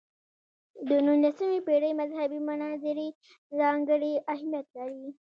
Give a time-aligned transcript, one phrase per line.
[0.89, 3.09] د نولسمې پېړۍ مذهبي مناظرې
[3.59, 5.07] ځانګړی اهمیت لري.